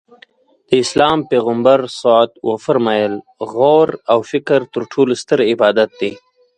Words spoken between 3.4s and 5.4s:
غور او فکر تر ټولو ستر